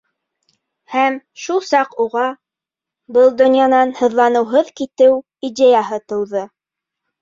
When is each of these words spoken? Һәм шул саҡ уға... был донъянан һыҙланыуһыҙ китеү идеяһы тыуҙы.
Һәм 0.93 1.19
шул 1.41 1.61
саҡ 1.67 1.93
уға... 2.07 2.25
был 3.19 3.31
донъянан 3.45 3.95
һыҙланыуһыҙ 4.03 4.75
китеү 4.83 5.17
идеяһы 5.53 6.07
тыуҙы. 6.13 6.49